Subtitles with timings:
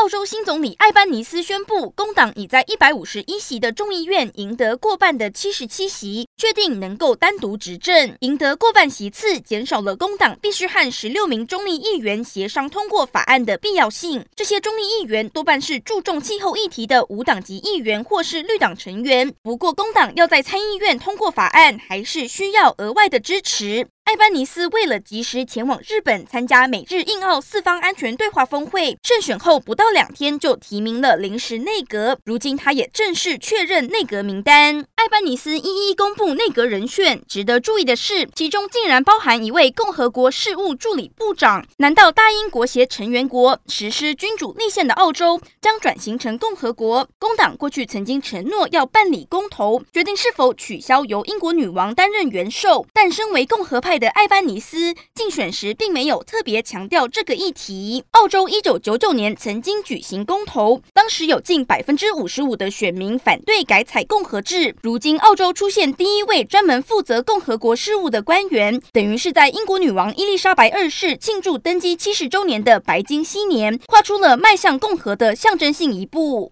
[0.00, 8.16] 澳洲新总理艾班尼斯宣布，工党已在一百五十一席的众议院赢得过半的七十七席，确定能够单独执政。
[8.20, 14.24] 赢得过半席次，减少了工党必须和十六名中立议员协商通过法案的必要性。
[14.34, 19.30] 这些中立议员多半是注重气候议题的无党籍议员或是绿党成员。
[19.42, 23.86] 不过，工党要在参议院通过法案，还是需要额外的支持。
[24.04, 32.18] 艾班尼斯为了及时前往日本参加美日印澳四方安全对话峰会，胜选后不到两天就提名了临时内阁。
[32.24, 34.84] 如今他也正式确认内阁名单。
[34.96, 41.64] 艾班尼斯一一公布内阁人选，值得注意的是，其中竟然包含一位共和国事务助理部长。
[41.76, 47.08] 难道大英国协成员国实施君主立宪的澳洲将转型成共和国？
[47.20, 58.02] 工党过去曾经承诺要办理公投，决定是否取消由英国女王担任元首，但身为共和派的艾班尼斯竞选时并没有特别强调这个议题。
[58.12, 64.74] 澳洲一九九九年曾经举行公投，当时有近百分之五十五的选民反对改采共和制。
[64.82, 76.48] 如今澳洲出现第一位专门负责共和国事务的官员，等于是在英国女王伊丽莎白二世庆祝登基七十周年的白金禧年，跨出了迈向共和的象征性一步。